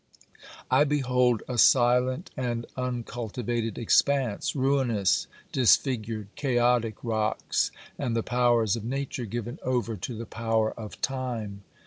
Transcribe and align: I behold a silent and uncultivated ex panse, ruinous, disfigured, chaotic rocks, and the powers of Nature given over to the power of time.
I 0.71 0.83
behold 0.83 1.43
a 1.47 1.59
silent 1.59 2.31
and 2.35 2.65
uncultivated 2.75 3.77
ex 3.77 4.01
panse, 4.01 4.55
ruinous, 4.55 5.27
disfigured, 5.51 6.29
chaotic 6.35 6.95
rocks, 7.03 7.69
and 7.99 8.15
the 8.15 8.23
powers 8.23 8.75
of 8.75 8.83
Nature 8.83 9.25
given 9.25 9.59
over 9.61 9.95
to 9.95 10.17
the 10.17 10.25
power 10.25 10.71
of 10.71 10.99
time. 11.03 11.61